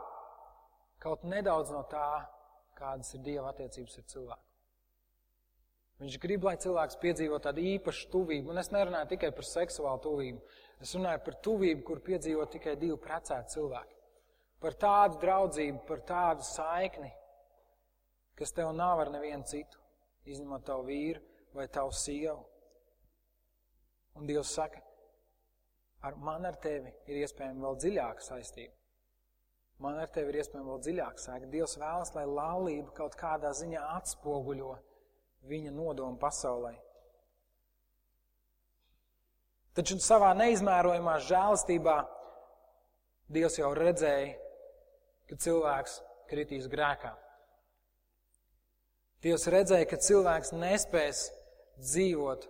[1.01, 2.23] kaut nedaudz no tā,
[2.79, 4.47] kādas ir Dieva attiecības ar cilvēku.
[6.01, 10.41] Viņš grib, lai cilvēks piedzīvo tādu īpašu tuvību, un es nerunāju tikai par seksuālu tuvību.
[10.81, 13.99] Es runāju par tuvību, kur piedzīvo tikai divi precēti cilvēki.
[14.65, 17.11] Par tādu draudzību, par tādu saikni,
[18.41, 19.80] kas tev nav ar nevienu citu,
[20.29, 21.23] izņemot tavu vīru
[21.57, 22.43] vai tavu sievu.
[24.19, 24.83] Un Dievs saka,
[26.05, 28.75] ar man ar tevi ir iespējama vēl dziļāka saistība.
[29.81, 31.49] Man ar tevi ir iespējama vēl dziļāka saikne.
[31.55, 34.75] Dievs vēlas, lai laulība kaut kādā ziņā atspoguļo
[35.49, 36.75] viņa nodomu pasaulē.
[39.73, 41.97] Taču savā neizmērojamā žēlastībā
[43.31, 44.35] Dievs jau redzēja,
[45.31, 47.13] ka cilvēks kritīs grēkā.
[49.21, 51.27] Dievs redzēja, ka cilvēks nespēs
[51.77, 52.47] dzīvot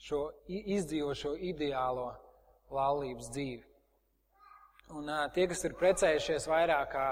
[0.00, 2.08] šo, izdzīvot šo ideālo
[2.72, 3.64] laulības dzīvi.
[4.96, 7.08] Un uh, tie, kas ir precējušies vairāk kā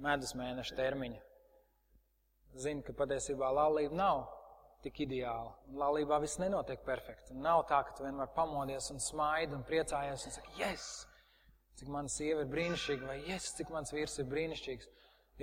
[0.00, 1.20] medus mēneša termiņa,
[2.64, 4.24] zina, ka patiesībā laulība nav
[4.84, 5.52] tik ideāla.
[5.76, 7.34] Laulībā viss nenotiek perfekti.
[7.34, 10.86] Un nav tā, ka tu vienmēr pamodies un smaidi un priecājies un saki, yes,
[11.76, 14.88] cik mana sieva ir brīnišķīga, vai yes, cik mans vīrs ir brīnišķīgs.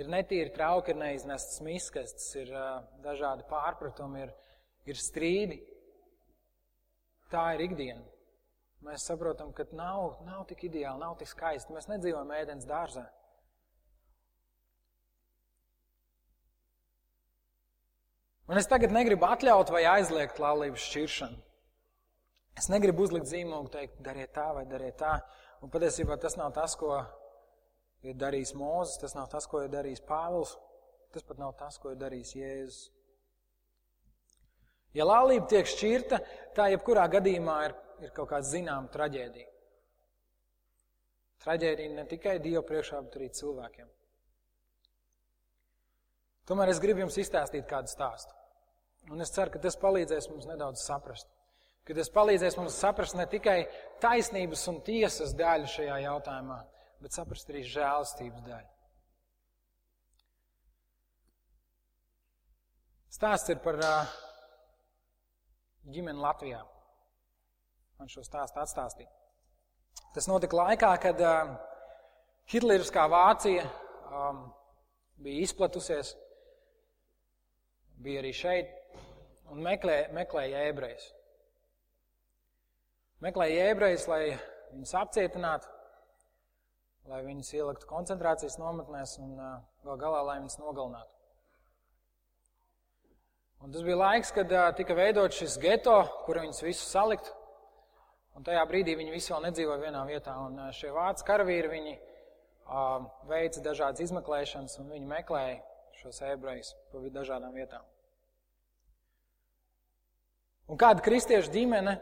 [0.00, 4.32] Ir netīri trauki, ir neiznestas miskastes, ir uh, dažādi pārpratumi, ir,
[4.90, 5.60] ir strīdi.
[7.30, 8.02] Tā ir ikdiena.
[8.84, 11.72] Mēs saprotam, ka nav, nav tik ideāli, nav tik skaisti.
[11.72, 13.06] Mēs nedzīvojam ēdienas dārzā.
[18.50, 21.38] Un es tagad negribu atļaut vai aizliegt laulības šķiršanu.
[22.60, 25.16] Es negribu uzlikt zīmogu, teikt, dariet tā vai dariet tā.
[25.64, 26.98] Un patiesībā tas nav tas, ko
[28.04, 30.56] ir darījis Mūzes, tas nav tas, ko ir darījis Pāvils,
[31.14, 32.82] tas pat nav tas, ko ir darījis Jēzus.
[34.94, 36.20] Ja laulība tiek šķirta,
[36.54, 37.74] tā jebkurā gadījumā ir,
[38.06, 39.50] ir kaut kāda zināma traģēdija.
[41.44, 43.88] Traģēdija ne tikai Dieva priekšā, bet arī cilvēkiem.
[46.48, 48.32] Tomēr es gribu jums izstāstīt kādu stāstu.
[49.12, 51.28] Un es ceru, ka tas palīdzēs mums nedaudz saprast.
[51.84, 53.58] Ka tas palīdzēs mums saprast ne tikai
[54.00, 56.60] taisnības un tiesas daļu šajā jautājumā,
[57.04, 58.70] bet saprast arī žēlstības daļu.
[63.12, 64.14] Stāsts ir par uh,
[65.92, 66.62] ģimeni Latvijā.
[68.00, 69.12] Man šo stāstu atstāstīja.
[70.16, 71.52] Tas notika laikā, kad uh,
[72.50, 73.68] Hitleriskā Vācija
[74.08, 74.40] um,
[75.22, 76.14] bija izplatusies
[78.02, 78.72] bija arī šeit
[79.52, 81.06] un meklē, meklēja ebrejus.
[83.24, 84.22] Meklēja ebrejus, lai
[84.72, 85.73] viņus apcietinātu,
[87.10, 91.10] lai viņus ieliktu koncentrācijas nometnēs un gal galā, lai viņus nogalinātu.
[93.64, 97.30] Un tas bija laiks, kad tika veidot šis geto, kur viņus visus salikt.
[98.34, 100.34] Un tajā brīdī viņi visi vēl nedzīvoja vienā vietā.
[100.42, 101.94] Un šie vācu karavīri, viņi
[103.30, 105.60] veica dažādas izmeklēšanas un viņi meklēja
[106.00, 107.84] šos ebrejus pa dažādām vietām.
[110.68, 111.98] Un kāda kristiešu ģimene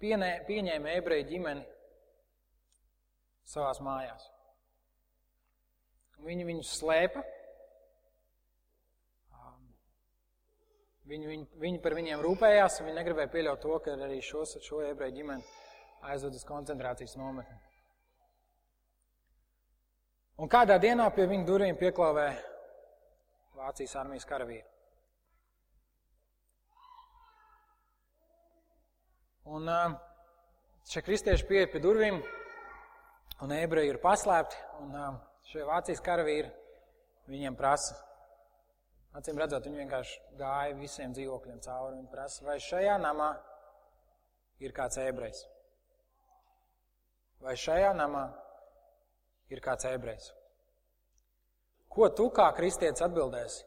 [0.00, 1.64] pieņēma ebreju ģimeni
[3.46, 4.26] savās mājās.
[6.26, 7.22] Viņi viņus slēpa.
[11.06, 14.80] Viņi, viņi, viņi par viņiem rūpējās, un viņi negribēja pieļaut to, ka arī šos, šo
[14.88, 15.44] ebreju ģimeni
[16.10, 17.60] aizved uz koncentrācijas nometni.
[20.42, 22.26] Un kādā dienā pie viņu durvīm pieklāvē
[23.56, 24.66] Vācijas armijas karavīri.
[29.46, 29.70] Un
[30.90, 32.18] šie kristieši pieeja pie durvīm,
[33.44, 35.18] un ebreji ir paslēpti, un um,
[35.50, 36.50] šie Vācijas karavīri
[37.30, 37.96] viņiem prasa.
[39.16, 41.94] Acīm redzot, viņi vienkārši gāja visiem dzīvokļiem cauri.
[41.96, 43.30] Viņi prasa, vai šajā namā
[44.60, 45.44] ir kāds ebrejs?
[47.40, 48.26] Vai šajā namā
[49.52, 50.30] ir kāds ebrejs?
[51.92, 53.64] Ko tu kā kristietis atbildēsi,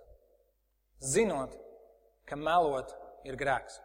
[1.01, 1.55] zinot,
[2.29, 2.93] ka melot
[3.25, 3.79] ir grēks?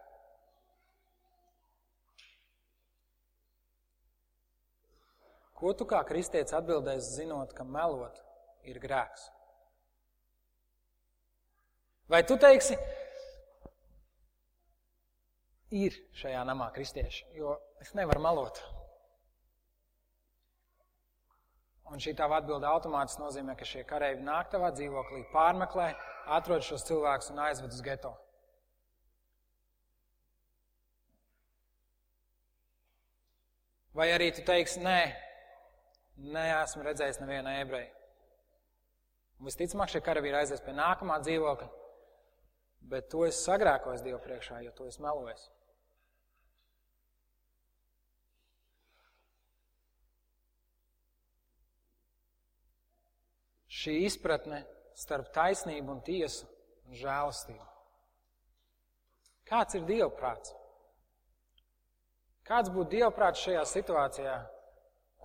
[5.65, 8.19] Ko tu kā kristietis atbildēsi, zinot, ka melot
[8.69, 9.23] ir grēks?
[12.05, 12.77] Vai tu teiksi,
[15.73, 18.61] ir šajā namā kristieši, jo es nevaru melot?
[21.89, 25.89] Un šī tava atbilde automātiski nozīmē, ka šie kareivi nāk tavā dzīvoklī, pārmeklē,
[26.37, 28.13] atrod šos cilvēkus un aizved uz geto.
[33.97, 35.24] Vai arī tu teiksi, nē,
[36.17, 37.91] neesmu redzējis nevienu ebreju.
[39.39, 41.67] Un visticamāk, šie karavīri aizies pie nākamā dzīvokļa,
[42.91, 45.49] bet to es sagrēkojos Dievu priekšā, jo to es melojos.
[53.75, 54.63] Šī izpratne
[54.95, 56.47] starp taisnību un tiesu
[56.87, 57.65] un žēlastību.
[59.45, 60.55] Kāds ir Dieva prāts?
[62.47, 64.37] Kāds būtu Dieva prāts šajā situācijā,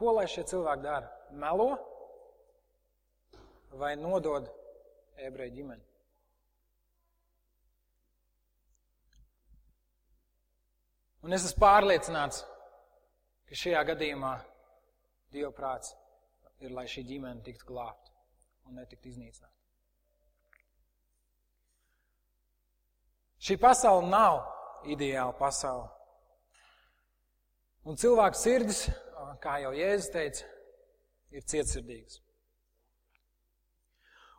[0.00, 1.10] Ko lai šie cilvēki dara?
[1.36, 1.74] Melo
[3.76, 4.46] vai nodod
[5.20, 5.84] ebreju ģimeni?
[11.20, 12.40] Un es esmu pārliecināts,
[13.44, 14.38] ka šajā gadījumā
[15.30, 15.92] Dieva prāts
[16.64, 18.10] ir, lai šī ģimene tiktu glābta
[18.66, 19.52] un netiktu iznīcināta.
[23.40, 24.40] Šī pasaule nav
[24.90, 25.86] ideāla pasaule.
[27.84, 28.82] Un cilvēku sirdis
[29.38, 30.48] kā jau Jēzus teica,
[31.30, 32.20] ir cietsirdīgs.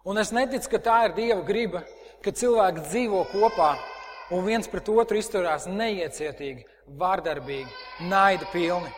[0.03, 1.83] Un es neticu, ka tā ir Dieva griba,
[2.25, 3.75] ka cilvēki dzīvo kopā
[4.33, 6.65] un viens pret otru izturās neiecietīgi,
[6.97, 7.69] vārdarbīgi,
[8.09, 8.89] naida pilni.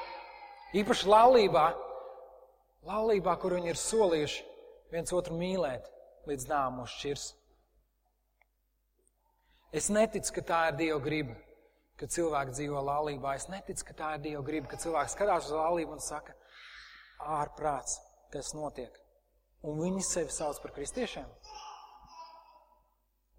[0.79, 1.65] Īpaši laulībā,
[2.87, 4.45] laulībā, kur viņi ir solījuši
[4.93, 5.89] viens otru mīlēt,
[6.29, 7.33] līdz nāmu šķirs.
[9.73, 11.35] Es neticu, ka tā ir Dieva griba
[11.99, 13.35] kad cilvēki dzīvo laulībā.
[13.37, 16.35] Es neticu, ka tā ir Dieva griba, ka cilvēks skatās uz laulību un saka,
[17.39, 17.99] ārprāts,
[18.33, 18.95] kas notiek.
[19.63, 21.27] Un viņi sevi sauc par kristiešiem.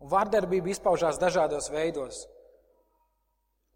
[0.01, 2.25] Un vārdarbība izpaužās dažādos veidos.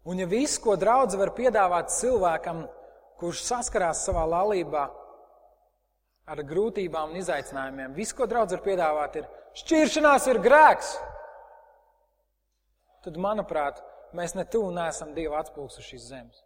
[0.09, 2.63] Un ja viss, ko draudz var piedāvāt cilvēkam,
[3.19, 4.87] kurš saskarās savā laulībā
[6.29, 9.27] ar grūtībām un izaicinājumiem, viss, ko draudz var piedāvāt, ir
[9.59, 10.93] šķiršanās ir grēks,
[13.05, 13.81] tad, manuprāt,
[14.17, 16.43] mēs ne tuvu neesam Dieva atspūgs uz zemes.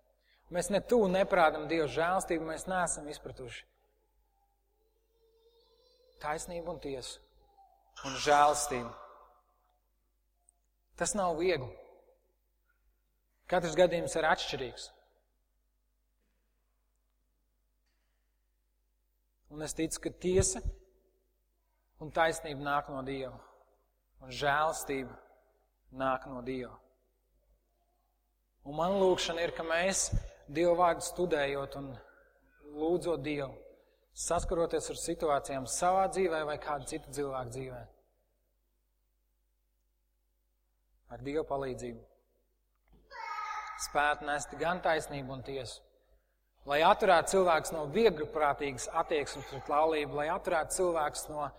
[0.54, 3.66] Mēs ne tuvu neprādam Dieva žēlstību, mēs neesam izpratuši
[6.24, 7.20] taisnību un tiesu
[8.08, 8.92] un žēlstību.
[11.00, 11.72] Tas nav viegli.
[13.50, 14.86] Katrs gadījums ir atšķirīgs.
[19.54, 20.64] Un es ticu, ka tiesa
[22.02, 23.36] un taisnība nāk no Dieva,
[24.24, 25.14] un žēlstība
[26.00, 26.74] nāk no Dieva.
[28.64, 30.08] Un man lūkšana ir, ka mēs
[30.54, 31.90] Dievu vārdu studējot un
[32.80, 33.52] lūdzot Dievu,
[34.16, 37.82] saskaroties ar situācijām savā dzīvē vai kādu citu cilvēku dzīvē,
[41.16, 42.04] ar Dievu palīdzību,
[43.88, 45.82] spētu nest gan taisnību un tiesu,
[46.70, 51.50] lai atturētu cilvēks no viegliprātīgas attieksmes pret laulību, lai atturētu cilvēks no,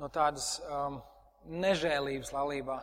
[0.00, 1.02] no tādas um,
[1.44, 2.80] nežēlības laulībā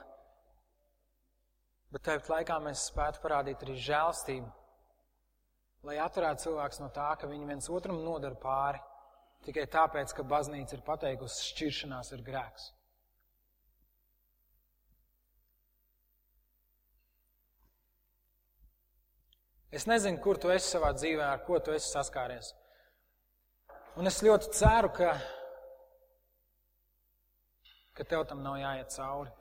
[1.92, 4.52] bet tāpat laikā mēs spētu parādīt arī žēlstību,
[5.88, 8.82] lai atturētu cilvēks no tā, ka viņi viens otram nodara pāri,
[9.46, 12.72] tikai tāpēc, ka baznīca ir pateikusi, šķiršanās ir grēks.
[19.72, 22.50] Es nezinu, kur tu esi savā dzīvē, ar ko tu esi saskāries.
[23.96, 25.14] Un es ļoti ceru, ka,
[27.96, 29.32] ka tev tam nav jāiet cauri.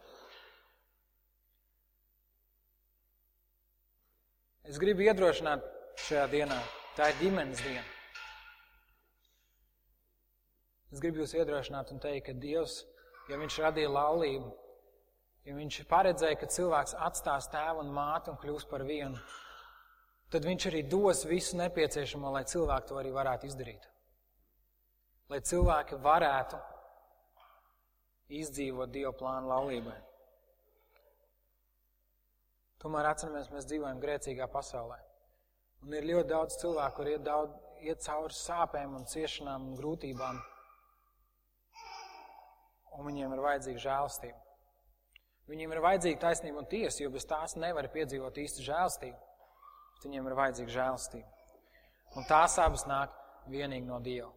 [4.71, 5.65] Es gribu iedrošināt
[5.99, 6.57] šajā dienā.
[6.95, 7.83] Tā ir ģimenes diena.
[10.95, 12.77] Es gribu jūs iedrošināt un teikt, ka Dievs,
[13.31, 14.51] ja Viņš radīja laulību,
[15.49, 19.19] ja Viņš paredzēja, ka cilvēks atstās tēvu un māti un kļūs par vienu,
[20.31, 23.91] tad Viņš arī dos visu nepieciešamo, lai cilvēki to arī varētu izdarīt.
[25.31, 26.63] Lai cilvēki varētu
[28.39, 29.99] izdzīvot Dieva plānu laulībai.
[32.81, 34.97] Tomēr atceramies, mēs dzīvojam grēcīgā pasaulē.
[35.85, 40.39] Un ir ļoti daudz cilvēku, kur iet, daudz, iet cauri sāpēm un ciešanām un grūtībām.
[42.97, 44.39] Un viņiem ir vajadzīga žēlstība.
[45.51, 49.19] Viņiem ir vajadzīga taisnība un tiesa, jo bez tās nevar piedzīvot īstu žēlstību.
[50.05, 51.41] Viņiem ir vajadzīga žēlstība.
[52.17, 53.13] Un tās abas nāk
[53.51, 54.31] vienīgi no Dieva.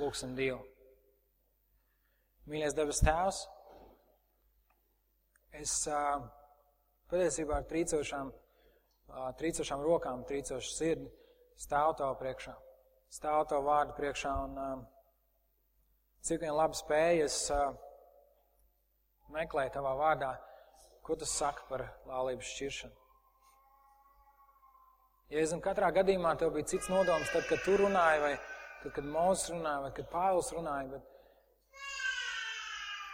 [0.00, 0.60] Lūksim Dievu.
[2.50, 3.40] Mīļais debes Tēvs,
[5.60, 6.22] es uh,
[7.10, 8.30] patiesībā ar trīcošām,
[9.40, 11.10] trīcošām rokām, trīcošu sirdi
[11.60, 12.54] stāvu Tavu priekšā,
[13.12, 14.86] stāvu Tavu vārdu priekšā un
[16.26, 17.74] cik vien labi uh,
[19.34, 20.30] meklēju Tavā vārdā,
[21.06, 22.96] ko tas saka par laulības šķiršanu.
[25.30, 28.32] Es zinu, katrā gadījumā tev bija cits nodoms, tad, kad tu runāji, vai
[28.82, 31.04] tad, kad Mūzes runāja, vai kad Pāvils runāja, bet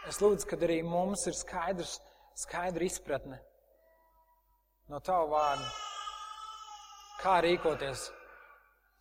[0.09, 1.99] es lūdzu, kad arī mums ir skaidrs,
[2.41, 3.39] skaidra izpratne
[4.93, 5.67] no Tava vārda,
[7.23, 8.07] kā rīkoties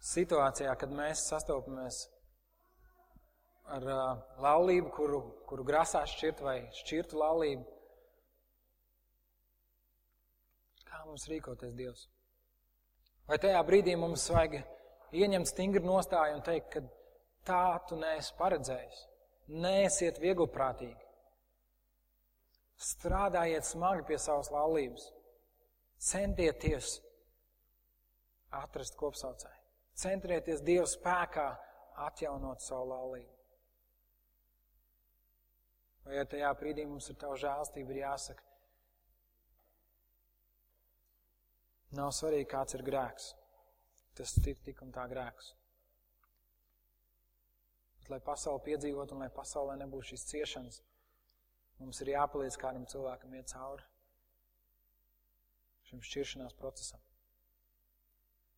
[0.05, 2.01] situācijā, kad mēs sastopamies
[3.75, 4.01] ar uh,
[4.41, 7.65] laulību, kuru, kuru grasās šķirt vai šķirtu laulību.
[10.85, 12.05] Kā mums rīkoties, Dievs?
[13.25, 14.59] Vai tajā brīdī mums vajag
[15.15, 16.83] ieņemt stingru nostāju un teikt, ka
[17.47, 19.01] tā tu neesi paredzējis?
[19.65, 21.01] Neesiet vieglprātīgi.
[22.81, 25.09] Strādājiet smagi pie savas laulības.
[26.01, 26.99] Centieties
[28.55, 29.61] atrast kopsaucēju.
[29.95, 31.47] Centrieties Dieva spēkā
[32.05, 33.31] atjaunot savu laulību.
[36.05, 38.43] Vai ja tajā brīdī mums ir tava žēlstība, ir jāsaka,
[41.95, 43.29] Nav svarīgi, kāds ir grēks.
[44.17, 45.53] Tas ir tik un tā grēks.
[47.99, 50.81] Bet, lai pasauli piedzīvot un lai pasaulē nebūtu šīs ciešanas,
[51.79, 53.87] mums ir jāpalīdz kādam cilvēkam iet cauri
[55.95, 56.99] šim šķiršanās procesam.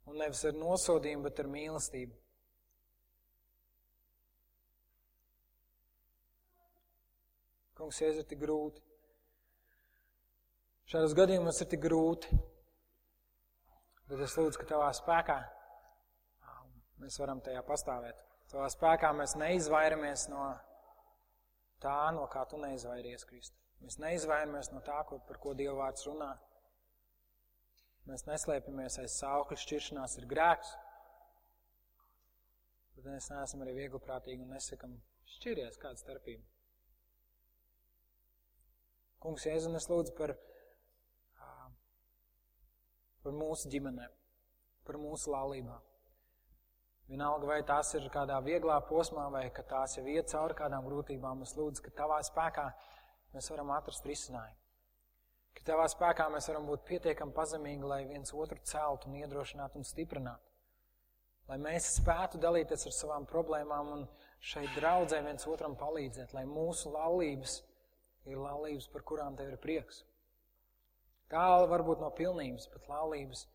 [0.08, 2.16] Un nevis ar nosodījumu, bet ar mīlestību.
[7.78, 8.82] Kungs, Jēzus ir tik grūti.
[10.88, 12.40] Šādos gadījumos ir tik grūti.
[14.08, 15.38] Bet es lūdzu, ka tavā spēkā
[17.04, 18.24] mēs varam tajā pastāvēt.
[18.50, 20.48] Tavā spēkā mēs neizvairamies no
[21.84, 23.60] tā, no kā tu neizvairies, Kristu.
[23.84, 26.32] Mēs neizvairamies no tā, par ko Dieva vārds runā.
[28.08, 30.74] Mēs neslēpjamies aiz saukļa šķiršanās ir grēks.
[32.96, 34.96] Bet mēs neesam arī viegliprātīgi un nesakam
[35.38, 36.46] šķiries kāda starpība.
[39.22, 40.38] Kungs, Jēzu, es lūdzu par
[43.28, 44.12] par mūsu ģimenēm,
[44.88, 45.84] par mūsu laulībām.
[47.12, 51.44] Vienalga, vai tās ir kādā vieglā posmā, vai ka tās jau iet cauri kādām grūtībām,
[51.44, 52.70] es lūdzu, ka tavā spēkā
[53.34, 54.67] mēs varam atrast risinājumu.
[55.58, 59.88] Ka tavā spēkā mēs varam būt pietiekami pazemīgi, lai viens otru celtu un iedrošinātu un
[59.88, 60.54] stiprinātu.
[61.48, 64.06] Lai mēs spētu dalīties ar savām problēmām un
[64.44, 67.62] šeit draudzē viens otram palīdzēt, lai mūsu laulības
[68.28, 70.04] ir laulības, par kurām tev ir prieks.
[71.32, 73.46] Tālu varbūt no pilnības, bet laulības,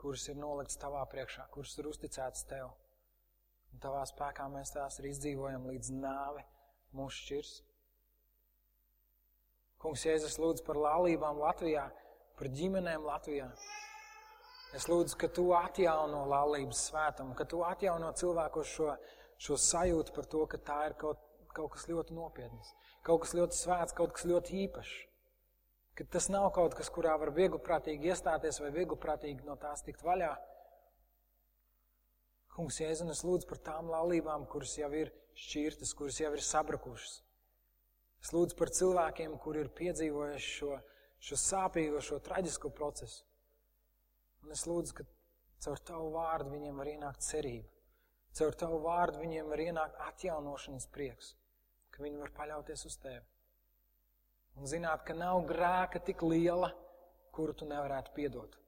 [0.00, 2.72] kuras ir nolikts tavā priekšā, kuras ir uzticētas tev.
[3.72, 6.44] Un tavā spēkā mēs tās arī izdzīvojam līdz nāve
[6.96, 7.52] mūsu šķirs.
[9.82, 11.88] Kungs, Jēzus lūdzu par laulībām Latvijā,
[12.38, 13.48] par ģimenēm Latvijā.
[14.78, 18.92] Es lūdzu, ka tu atjauno laulības svētumu, ka tu atjauno cilvēku šo,
[19.42, 21.18] šo sajūtu par to, ka tā ir kaut,
[21.50, 22.70] kaut kas ļoti nopietns,
[23.02, 24.94] kaut kas ļoti svēts, kaut kas ļoti īpašs.
[25.98, 30.30] Ka tas nav kaut kas, kurā var viegliprātīgi iestāties vai viegliprātīgi no tās tikt vaļā.
[32.54, 37.18] Kungs, Jēzus, lūdzu par tām laulībām, kuras jau ir šķirtas, kuras jau ir sabrukušas.
[38.22, 40.76] Es lūdzu par cilvēkiem, kuri ir piedzīvojuši šo,
[41.26, 43.24] šo sāpīgo, šo traģisko procesu.
[44.42, 45.06] Un es lūdzu, ka
[45.64, 47.68] caur tavu vārdu viņiem var ienākt cerība.
[48.38, 51.34] Caur tavu vārdu viņiem var ienākt atjaunošanas prieks,
[51.92, 53.24] ka viņi var paļauties uz tevi.
[54.56, 56.70] Un zināt, ka nav grēka tik liela,
[57.32, 58.58] kuru tu nevarētu piedot.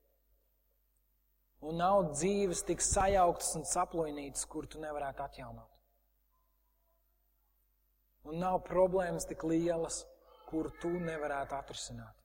[1.64, 5.73] Un nav dzīves tik sajauktas un saplojnītas, kuru tu nevarētu atjaunot.
[8.24, 10.02] Un nav problēmas tik lielas,
[10.48, 12.20] kuru tu nevarētu atrisināt.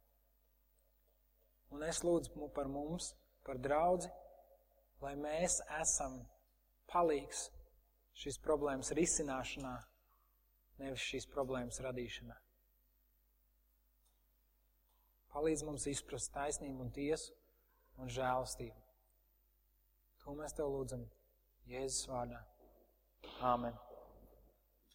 [1.75, 3.13] Un es lūdzu par mums,
[3.45, 4.09] par draudzi,
[5.03, 6.19] lai mēs esam
[6.89, 7.47] palīgs
[8.19, 9.75] šīs problēmas risināšanā,
[10.81, 12.37] nevis šīs problēmas radīšanā.
[15.29, 17.35] Palīdz mums izprast taisnību un tiesu
[18.01, 18.87] un žēlastību.
[20.23, 21.05] To mēs tev lūdzam
[21.69, 22.41] Jēzus vārdā.
[23.45, 23.77] Āmen.